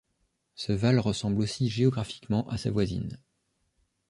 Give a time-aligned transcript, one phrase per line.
[0.55, 3.19] Ce val ressemble aussi géographiquement à sa voisine.